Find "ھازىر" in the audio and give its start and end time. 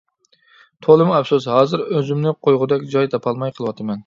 1.57-1.83